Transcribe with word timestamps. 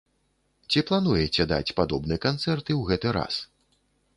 Ці 0.69 0.79
плануеце 0.91 1.45
даць 1.51 1.75
падобны 1.81 2.15
канцэрт 2.27 2.65
і 2.73 2.77
ў 2.79 2.93
гэты 2.93 3.07
раз? 3.19 3.35